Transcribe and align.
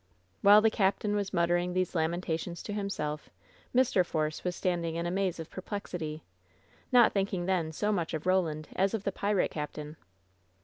While 0.41 0.61
the 0.61 0.71
captain 0.71 1.15
was 1.15 1.31
muttering 1.31 1.73
these 1.73 1.93
lamentations 1.93 2.63
to 2.63 2.73
himself, 2.73 3.29
Mr. 3.75 4.03
Force 4.03 4.43
was 4.43 4.55
standing 4.55 4.95
in 4.95 5.05
a 5.05 5.11
maze 5.11 5.39
of 5.39 5.51
per 5.51 5.61
plexity— 5.61 6.21
not 6.91 7.13
thinking 7.13 7.45
then 7.45 7.71
so 7.71 7.91
much 7.91 8.15
of 8.15 8.25
Roland 8.25 8.67
as 8.75 8.95
of 8.95 9.03
the 9.03 9.11
pirate 9.11 9.51
captain. 9.51 9.97